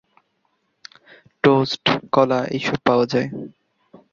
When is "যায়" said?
3.05-3.27